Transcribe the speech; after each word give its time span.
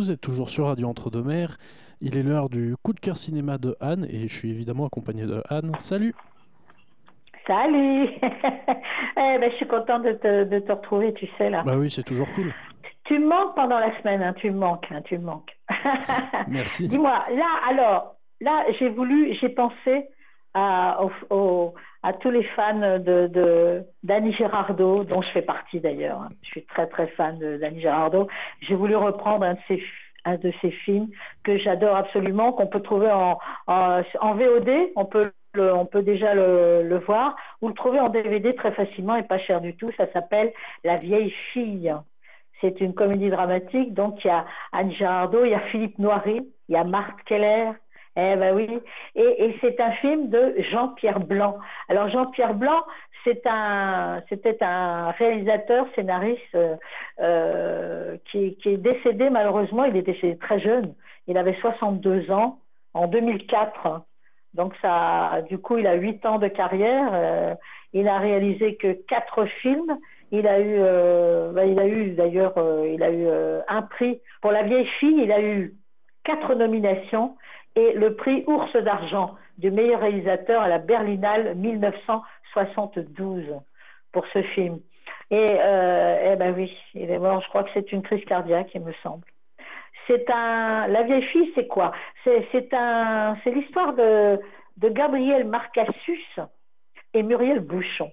Vous 0.00 0.10
êtes 0.10 0.22
toujours 0.22 0.48
sur 0.48 0.64
Radio 0.64 0.88
Entre-deux-Mers. 0.88 1.58
Il 2.00 2.16
est 2.16 2.22
l'heure 2.22 2.48
du 2.48 2.74
coup 2.82 2.94
de 2.94 3.00
cœur 3.00 3.18
cinéma 3.18 3.58
de 3.58 3.76
Anne 3.80 4.06
et 4.08 4.28
je 4.28 4.34
suis 4.34 4.48
évidemment 4.48 4.86
accompagné 4.86 5.26
de 5.26 5.42
Anne. 5.50 5.72
Salut 5.76 6.14
Salut 7.46 8.08
eh 8.22 9.38
ben, 9.38 9.50
Je 9.50 9.56
suis 9.56 9.68
contente 9.68 10.04
de 10.04 10.12
te, 10.12 10.44
de 10.44 10.58
te, 10.60 10.72
retrouver, 10.72 11.12
tu 11.12 11.28
sais, 11.36 11.50
là. 11.50 11.62
Bah 11.64 11.76
oui, 11.76 11.90
c'est 11.90 12.02
toujours 12.02 12.32
cool. 12.34 12.50
Tu 13.04 13.18
me 13.18 13.28
manques 13.28 13.54
pendant 13.54 13.78
la 13.78 13.94
semaine, 14.00 14.22
hein, 14.22 14.32
tu 14.38 14.50
me 14.50 14.58
manques, 14.58 14.86
hein, 14.90 15.02
tu 15.04 15.18
me 15.18 15.24
manques. 15.24 15.54
Merci. 16.48 16.88
Dis-moi, 16.88 17.22
là, 17.32 17.48
alors, 17.68 18.14
là, 18.40 18.64
j'ai 18.78 18.88
voulu, 18.88 19.36
j'ai 19.38 19.50
pensé 19.50 20.08
à, 20.54 20.98
au, 21.28 21.74
à 22.02 22.12
tous 22.12 22.30
les 22.30 22.44
fans 22.44 22.98
de 22.98 23.84
d'Annie 24.02 24.32
Girardot, 24.32 25.04
dont 25.04 25.22
je 25.22 25.28
fais 25.30 25.42
partie 25.42 25.80
d'ailleurs. 25.80 26.28
Je 26.42 26.48
suis 26.48 26.64
très 26.64 26.86
très 26.86 27.08
fan 27.08 27.38
d'Annie 27.58 27.80
Girardot. 27.80 28.28
J'ai 28.62 28.74
voulu 28.74 28.96
reprendre 28.96 29.44
un 29.44 29.54
de 29.54 29.60
ses 29.68 29.82
un 30.24 30.36
de 30.36 30.52
ses 30.60 30.70
films 30.70 31.08
que 31.44 31.56
j'adore 31.58 31.96
absolument, 31.96 32.52
qu'on 32.52 32.66
peut 32.66 32.82
trouver 32.82 33.10
en, 33.10 33.38
en, 33.66 34.34
VOD, 34.34 34.70
on 34.96 35.04
peut 35.04 35.32
on 35.56 35.84
peut 35.84 36.02
déjà 36.02 36.32
le, 36.32 36.86
le, 36.86 36.98
voir, 36.98 37.34
ou 37.60 37.68
le 37.68 37.74
trouver 37.74 37.98
en 37.98 38.08
DVD 38.08 38.54
très 38.54 38.70
facilement 38.70 39.16
et 39.16 39.24
pas 39.24 39.38
cher 39.38 39.60
du 39.60 39.74
tout. 39.74 39.90
Ça 39.96 40.06
s'appelle 40.12 40.52
La 40.84 40.98
vieille 40.98 41.34
fille. 41.52 41.92
C'est 42.60 42.80
une 42.80 42.94
comédie 42.94 43.30
dramatique, 43.30 43.94
donc 43.94 44.22
il 44.24 44.28
y 44.28 44.30
a 44.30 44.44
Anne 44.72 44.92
Girardot, 44.92 45.44
il 45.44 45.50
y 45.50 45.54
a 45.54 45.60
Philippe 45.60 45.98
Noiry, 45.98 46.46
il 46.68 46.72
y 46.72 46.76
a 46.76 46.84
Marthe 46.84 47.20
Keller, 47.24 47.72
eh 48.16 48.36
ben 48.36 48.54
oui. 48.54 48.68
Et, 49.14 49.44
et 49.44 49.56
c'est 49.60 49.80
un 49.80 49.92
film 49.92 50.30
de 50.30 50.54
Jean-Pierre 50.72 51.20
Blanc. 51.20 51.58
Alors 51.88 52.08
Jean-Pierre 52.08 52.54
Blanc, 52.54 52.82
c'est 53.24 53.42
un, 53.46 54.22
c'était 54.28 54.62
un 54.62 55.10
réalisateur, 55.12 55.86
scénariste 55.94 56.54
euh, 56.54 56.76
euh, 57.20 58.16
qui, 58.30 58.56
qui, 58.56 58.70
est 58.70 58.76
décédé 58.76 59.30
malheureusement. 59.30 59.84
Il 59.84 59.96
est 59.96 60.02
décédé 60.02 60.36
très 60.38 60.60
jeune. 60.60 60.94
Il 61.26 61.36
avait 61.38 61.56
62 61.60 62.30
ans 62.30 62.58
en 62.94 63.06
2004. 63.06 64.02
Donc 64.54 64.74
ça, 64.82 65.42
du 65.48 65.58
coup, 65.58 65.78
il 65.78 65.86
a 65.86 65.94
8 65.94 66.26
ans 66.26 66.38
de 66.38 66.48
carrière. 66.48 67.10
Euh, 67.12 67.54
il 67.92 68.08
a 68.08 68.18
réalisé 68.18 68.76
que 68.76 68.92
quatre 68.92 69.44
films. 69.62 69.98
Il 70.32 70.46
a 70.46 70.60
eu, 70.60 70.78
ben, 71.52 71.64
il 71.64 71.78
a 71.80 71.86
eu 71.88 72.10
d'ailleurs, 72.12 72.54
il 72.86 73.02
a 73.02 73.10
eu 73.10 73.26
un 73.66 73.82
prix 73.82 74.20
pour 74.40 74.52
La 74.52 74.62
vieille 74.62 74.86
fille. 75.00 75.22
Il 75.22 75.32
a 75.32 75.40
eu 75.42 75.74
quatre 76.22 76.54
nominations 76.54 77.36
et 77.76 77.92
le 77.92 78.14
prix 78.16 78.44
Ours 78.46 78.72
d'argent 78.76 79.36
du 79.58 79.70
meilleur 79.70 80.00
réalisateur 80.00 80.62
à 80.62 80.68
la 80.68 80.78
Berlinale 80.78 81.54
1972 81.56 83.44
pour 84.12 84.26
ce 84.32 84.42
film. 84.42 84.80
Et 85.30 85.56
euh, 85.60 86.32
eh 86.32 86.36
ben 86.36 86.54
oui. 86.56 86.76
Je 86.94 87.48
crois 87.48 87.64
que 87.64 87.70
c'est 87.74 87.92
une 87.92 88.02
crise 88.02 88.24
cardiaque, 88.24 88.70
il 88.74 88.80
me 88.82 88.92
semble. 89.02 89.24
C'est 90.06 90.28
un. 90.30 90.88
La 90.88 91.02
vieille 91.04 91.22
fille, 91.24 91.52
c'est 91.54 91.68
quoi? 91.68 91.92
C'est 92.24 92.74
un. 92.74 93.36
C'est 93.44 93.52
l'histoire 93.52 93.94
de 93.94 94.40
de 94.78 94.88
Gabriel 94.88 95.46
Marcassus 95.46 96.40
et 97.14 97.22
Muriel 97.22 97.60
Bouchon. 97.60 98.10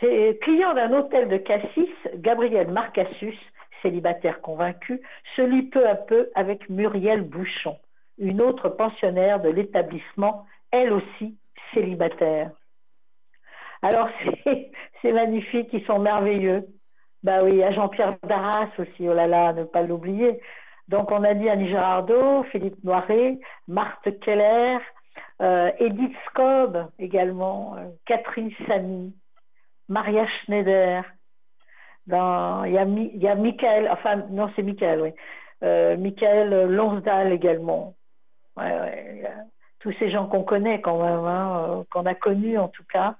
C'est 0.00 0.38
client 0.42 0.74
d'un 0.74 0.92
hôtel 0.92 1.28
de 1.28 1.38
Cassis, 1.38 1.90
Gabriel 2.16 2.68
Marcassus, 2.68 3.36
célibataire 3.82 4.40
convaincu, 4.42 5.00
se 5.34 5.42
lie 5.42 5.64
peu 5.64 5.88
à 5.88 5.94
peu 5.94 6.30
avec 6.34 6.68
Muriel 6.68 7.22
Bouchon 7.22 7.78
une 8.18 8.40
autre 8.40 8.68
pensionnaire 8.68 9.40
de 9.40 9.48
l'établissement, 9.48 10.46
elle 10.70 10.92
aussi 10.92 11.36
célibataire. 11.74 12.50
Alors 13.82 14.08
c'est 15.02 15.12
magnifique, 15.12 15.68
ils 15.72 15.84
sont 15.84 15.98
merveilleux. 15.98 16.66
Bah 17.22 17.42
oui, 17.42 17.62
à 17.62 17.72
Jean-Pierre 17.72 18.16
Darras 18.22 18.68
aussi, 18.78 19.08
oh 19.08 19.14
là 19.14 19.26
là, 19.26 19.52
ne 19.52 19.64
pas 19.64 19.82
l'oublier. 19.82 20.40
Donc 20.88 21.10
on 21.10 21.24
a 21.24 21.34
dit 21.34 21.48
Annie 21.48 21.68
Girardot, 21.68 22.44
Philippe 22.44 22.82
Noiret, 22.84 23.38
Marthe 23.66 24.18
Keller, 24.20 24.78
euh, 25.42 25.70
Edith 25.78 26.14
Scob 26.28 26.88
également, 26.98 27.76
euh, 27.76 27.88
Catherine 28.06 28.52
Samy, 28.66 29.14
Maria 29.88 30.26
Schneider. 30.26 31.04
Dans, 32.06 32.64
il 32.64 32.72
y 32.72 32.78
a, 32.78 32.84
il 32.84 33.20
y 33.20 33.26
a 33.26 33.34
Michael, 33.34 33.88
enfin 33.90 34.16
non 34.30 34.48
c'est 34.54 34.62
Michael, 34.62 35.00
oui. 35.00 35.10
Euh, 35.64 35.96
Michael 35.96 36.70
Lonsdal 36.70 37.32
également 37.32 37.96
ouais, 38.56 39.22
tous 39.80 39.92
ces 39.98 40.10
gens 40.10 40.26
qu'on 40.26 40.42
connaît 40.42 40.80
quand 40.80 41.02
même, 41.02 41.24
hein, 41.24 41.64
euh, 41.68 41.84
qu'on 41.90 42.06
a 42.06 42.14
connus 42.14 42.58
en 42.58 42.68
tout 42.68 42.84
cas, 42.92 43.16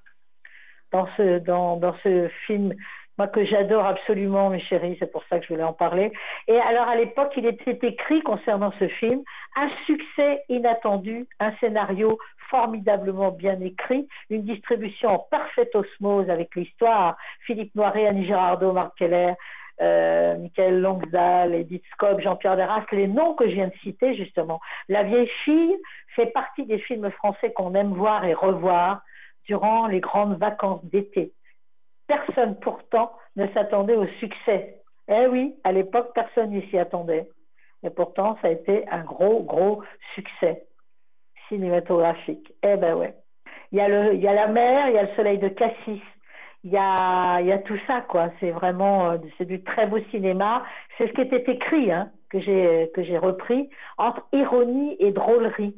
dans 0.93 1.07
ce, 1.17 1.39
dans, 1.39 1.77
dans 1.77 1.95
ce 2.03 2.29
film, 2.47 2.75
moi 3.19 3.29
que 3.29 3.45
j'adore 3.45 3.87
absolument, 3.87 4.51
mes 4.51 4.61
chéris, 4.61 4.97
c'est 4.99 5.11
pour 5.11 5.25
ça 5.29 5.39
que 5.39 5.47
je 5.47 5.53
voulais 5.53 5.65
en 5.65 5.73
parler. 5.73 6.13
Et 6.49 6.59
alors 6.59 6.89
à 6.89 6.97
l'époque, 6.97 7.33
il 7.37 7.47
était 7.47 7.79
écrit 7.83 8.23
concernant 8.23 8.73
ce 8.79 8.89
film 8.89 9.23
un 9.57 9.71
succès 9.87 10.45
inattendu, 10.49 11.27
un 11.41 11.53
scénario 11.57 12.19
formidablement 12.51 13.33
bien 13.33 13.61
écrit, 13.61 14.07
une 14.31 14.43
distribution 14.43 15.11
en 15.11 15.19
parfaite 15.19 15.75
osmose 15.75 16.31
avec 16.31 16.55
l'histoire. 16.55 17.17
Philippe 17.41 17.75
Noiret, 17.75 18.07
Annie 18.07 18.27
Girardot, 18.27 18.73
Marc 18.73 18.97
Keller, 18.99 19.35
euh, 19.81 20.37
Michael 20.39 21.55
Edith 21.55 21.85
Scob, 21.93 22.21
Jean-Pierre 22.21 22.57
Derras, 22.57 22.85
les 22.93 23.09
noms 23.09 23.35
que 23.35 23.49
je 23.49 23.55
viens 23.55 23.69
de 23.69 23.77
citer 23.83 24.15
justement. 24.17 24.61
La 24.89 25.03
vieille 25.03 25.31
fille 25.45 25.77
fait 26.15 26.27
partie 26.27 26.65
des 26.65 26.79
films 26.79 27.11
français 27.11 27.53
qu'on 27.53 27.75
aime 27.75 27.93
voir 27.93 28.25
et 28.25 28.35
revoir 28.35 29.03
durant 29.45 29.87
les 29.87 30.01
grandes 30.01 30.39
vacances 30.39 30.85
d'été. 30.85 31.33
Personne 32.07 32.59
pourtant 32.61 33.13
ne 33.37 33.47
s'attendait 33.49 33.97
au 33.97 34.07
succès. 34.21 34.81
Eh 35.09 35.27
oui, 35.27 35.55
à 35.65 35.73
l'époque, 35.73 36.13
personne 36.15 36.51
n'y 36.51 36.67
s'y 36.69 36.79
attendait. 36.79 37.29
Et 37.83 37.91
pourtant, 37.91 38.37
ça 38.43 38.49
a 38.49 38.51
été 38.51 38.89
un 38.89 39.05
gros, 39.05 39.43
gros 39.43 39.83
succès 40.15 40.65
cinématographique. 41.49 42.53
Eh 42.63 42.77
ben 42.77 42.95
ouais. 42.95 43.15
Il 43.73 43.79
y 43.79 43.81
a, 43.81 43.89
le, 43.89 44.15
il 44.15 44.21
y 44.21 44.29
a 44.29 44.33
la 44.33 44.47
mer, 44.47 44.89
il 44.89 44.95
y 44.95 44.99
a 44.99 45.03
le 45.03 45.15
soleil 45.17 45.39
de 45.39 45.49
Cassis, 45.49 46.03
il 46.67 46.73
y 46.73 46.77
a, 46.79 47.41
y 47.43 47.53
a 47.53 47.59
tout 47.59 47.79
ça, 47.87 48.01
quoi. 48.01 48.31
C'est 48.41 48.51
vraiment, 48.51 49.13
euh, 49.13 49.19
c'est 49.39 49.45
du 49.45 49.63
très 49.63 49.87
beau 49.87 50.01
cinéma. 50.11 50.65
C'est 50.99 51.07
ce 51.07 51.13
qui 51.13 51.21
était 51.21 51.49
écrit, 51.49 51.93
hein, 51.93 52.11
que 52.29 52.41
j'ai, 52.41 52.91
que 52.93 53.05
j'ai 53.05 53.19
repris, 53.19 53.71
entre 53.99 54.27
ironie 54.33 54.97
et 54.99 55.13
drôlerie, 55.13 55.77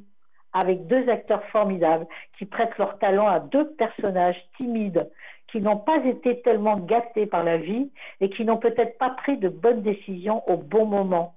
avec 0.55 0.87
deux 0.87 1.07
acteurs 1.11 1.45
formidables 1.53 2.07
qui 2.39 2.47
prêtent 2.47 2.79
leur 2.79 2.99
talent 3.01 3.29
à 3.29 3.39
deux 3.39 3.71
personnages 3.75 4.43
timides, 4.57 5.11
qui 5.49 5.61
n'ont 5.61 5.77
pas 5.77 5.99
été 6.07 6.41
tellement 6.41 6.79
gâtés 6.79 7.27
par 7.27 7.45
la 7.45 7.59
vie 7.59 7.93
et 8.23 8.31
qui 8.31 8.47
n'ont 8.47 8.57
peut-être 8.57 8.97
pas 8.97 9.11
pris 9.11 9.37
de 9.37 9.51
bonnes 9.51 9.83
décisions 9.83 10.43
au 10.49 10.57
bon 10.57 10.87
moment 10.87 11.35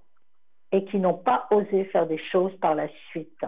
et 0.72 0.86
qui 0.86 0.98
n'ont 0.98 1.18
pas 1.18 1.48
osé 1.52 1.84
faire 1.92 2.08
des 2.08 2.20
choses 2.32 2.56
par 2.62 2.74
la 2.74 2.88
suite. 3.10 3.46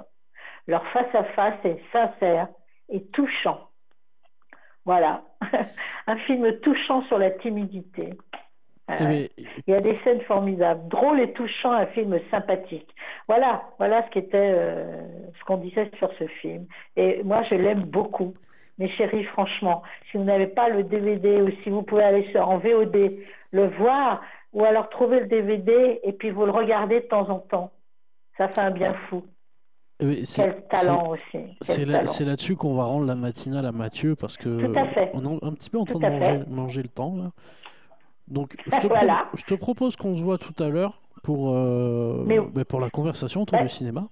Leur 0.67 0.85
face-à-face 0.87 1.63
est 1.63 1.79
sincère 1.93 2.49
et 2.89 3.05
touchant. 3.05 3.69
Voilà, 4.85 5.23
un 6.07 6.17
film 6.17 6.59
touchant 6.59 7.03
sur 7.03 7.17
la 7.17 7.31
timidité. 7.31 8.13
Eh 8.89 9.03
ben, 9.03 9.27
il 9.37 9.71
y 9.71 9.73
a 9.73 9.79
des 9.79 9.97
scènes 10.03 10.21
formidables, 10.21 10.89
drôle 10.89 11.21
et 11.21 11.31
touchant, 11.31 11.71
un 11.71 11.85
film 11.87 12.19
sympathique. 12.29 12.89
Voilà, 13.29 13.63
voilà 13.77 14.05
ce 14.05 14.09
qu'était, 14.09 14.51
euh, 14.53 15.01
ce 15.39 15.45
qu'on 15.45 15.57
disait 15.57 15.89
sur 15.97 16.11
ce 16.19 16.27
film. 16.27 16.65
Et 16.97 17.23
moi, 17.23 17.43
je 17.49 17.55
l'aime 17.55 17.83
beaucoup. 17.83 18.33
Mes 18.79 18.89
chéris, 18.89 19.23
franchement, 19.25 19.83
si 20.09 20.17
vous 20.17 20.23
n'avez 20.23 20.47
pas 20.47 20.67
le 20.67 20.83
DVD 20.83 21.41
ou 21.41 21.49
si 21.63 21.69
vous 21.69 21.83
pouvez 21.83 22.03
aller 22.03 22.29
sur, 22.31 22.47
en 22.49 22.57
VOD 22.57 23.19
le 23.51 23.67
voir, 23.77 24.21
ou 24.51 24.65
alors 24.65 24.89
trouver 24.89 25.21
le 25.21 25.27
DVD 25.27 25.99
et 26.03 26.11
puis 26.11 26.31
vous 26.31 26.45
le 26.45 26.51
regardez 26.51 27.01
de 27.01 27.05
temps 27.05 27.29
en 27.29 27.39
temps, 27.39 27.71
ça 28.37 28.47
fait 28.49 28.61
un 28.61 28.71
bien 28.71 28.93
fou. 29.09 29.23
Quel 30.35 30.63
talent 30.69 31.09
aussi. 31.09 31.45
C'est 31.61 31.85
là, 31.85 32.03
dessus 32.35 32.55
qu'on 32.55 32.75
va 32.75 32.85
rendre 32.85 33.05
la 33.05 33.15
matinale 33.15 33.65
à 33.65 33.71
Mathieu 33.71 34.15
parce 34.15 34.37
que 34.37 34.49
on 35.13 35.23
est 35.23 35.45
un 35.45 35.53
petit 35.53 35.69
peu 35.69 35.79
en 35.79 35.85
train 35.85 35.99
de 35.99 36.49
manger, 36.49 36.81
le 36.83 36.89
temps 36.89 37.15
là. 37.15 37.31
Donc 38.27 38.55
je 38.65 38.87
te, 38.87 38.87
je 39.37 39.43
te 39.43 39.53
propose 39.53 39.95
qu'on 39.95 40.15
se 40.15 40.23
voit 40.23 40.37
tout 40.37 40.63
à 40.63 40.69
l'heure 40.69 41.01
pour, 41.23 41.53
euh, 41.55 42.25
bah, 42.53 42.65
pour 42.65 42.79
la 42.79 42.89
conversation 42.89 43.41
autour 43.41 43.59
du 43.59 43.69
cinéma. 43.69 44.03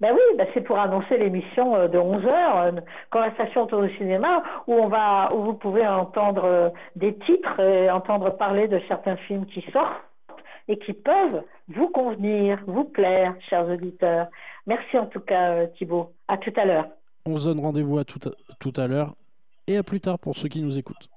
Ben 0.00 0.12
oui, 0.12 0.36
ben 0.36 0.46
c'est 0.54 0.60
pour 0.60 0.78
annoncer 0.78 1.18
l'émission 1.18 1.74
euh, 1.74 1.88
de 1.88 1.98
11 1.98 2.24
heures, 2.24 2.56
une 2.68 2.82
conversation 3.10 3.64
autour 3.64 3.82
du 3.82 3.96
cinéma, 3.96 4.44
où 4.68 4.74
on 4.74 4.86
va, 4.86 5.34
où 5.34 5.42
vous 5.42 5.54
pouvez 5.54 5.86
entendre 5.86 6.44
euh, 6.44 6.70
des 6.94 7.16
titres 7.18 7.58
et 7.58 7.90
entendre 7.90 8.30
parler 8.30 8.68
de 8.68 8.80
certains 8.86 9.16
films 9.16 9.46
qui 9.46 9.60
sortent 9.72 10.04
et 10.68 10.78
qui 10.78 10.92
peuvent 10.92 11.42
vous 11.68 11.88
convenir, 11.88 12.60
vous 12.66 12.84
plaire, 12.84 13.34
chers 13.50 13.66
auditeurs. 13.68 14.28
Merci 14.68 14.98
en 14.98 15.06
tout 15.06 15.20
cas, 15.20 15.52
euh, 15.52 15.66
Thibault. 15.78 16.12
À 16.28 16.36
tout 16.36 16.52
à 16.56 16.66
l'heure. 16.66 16.88
On 17.24 17.36
se 17.38 17.46
donne 17.46 17.58
rendez-vous 17.58 17.98
à 17.98 18.04
tout 18.04 18.20
à, 18.28 18.32
tout 18.60 18.72
à 18.76 18.86
l'heure 18.86 19.14
et 19.66 19.78
à 19.78 19.82
plus 19.82 20.00
tard 20.00 20.18
pour 20.18 20.36
ceux 20.36 20.48
qui 20.48 20.60
nous 20.60 20.78
écoutent. 20.78 21.08